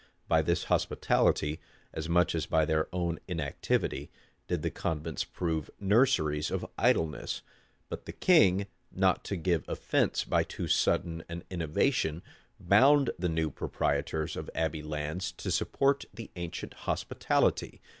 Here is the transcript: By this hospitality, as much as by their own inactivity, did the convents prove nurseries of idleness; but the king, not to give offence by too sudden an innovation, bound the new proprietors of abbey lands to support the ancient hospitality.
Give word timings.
By 0.27 0.41
this 0.41 0.63
hospitality, 0.63 1.59
as 1.93 2.09
much 2.09 2.33
as 2.33 2.47
by 2.47 2.65
their 2.65 2.87
own 2.91 3.19
inactivity, 3.27 4.09
did 4.47 4.63
the 4.63 4.71
convents 4.71 5.23
prove 5.23 5.69
nurseries 5.79 6.49
of 6.49 6.65
idleness; 6.75 7.43
but 7.87 8.07
the 8.07 8.11
king, 8.11 8.65
not 8.91 9.23
to 9.25 9.35
give 9.35 9.63
offence 9.69 10.23
by 10.23 10.41
too 10.41 10.67
sudden 10.67 11.23
an 11.29 11.43
innovation, 11.51 12.23
bound 12.59 13.11
the 13.19 13.29
new 13.29 13.51
proprietors 13.51 14.35
of 14.35 14.49
abbey 14.55 14.81
lands 14.81 15.33
to 15.33 15.51
support 15.51 16.05
the 16.11 16.31
ancient 16.35 16.73
hospitality. 16.89 17.79